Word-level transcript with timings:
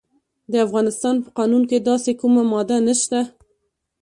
د 0.51 0.53
افغانستان 0.65 1.15
په 1.23 1.29
قانون 1.37 1.63
کې 1.69 1.77
داسې 1.89 2.11
کومه 2.21 2.41
ماده 2.51 2.77
نشته. 2.87 3.19